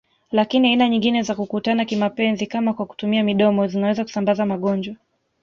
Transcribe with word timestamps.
Lakini 0.31 0.67
aina 0.69 0.89
nyingine 0.89 1.21
za 1.21 1.35
kukutana 1.35 1.85
kimapenzi 1.85 2.47
kama 2.47 2.73
kwa 2.73 2.85
kutumia 2.85 3.23
midomo 3.23 3.67
zinaweza 3.67 4.03
kusambaza 4.03 4.45
magonjwa 4.45 4.95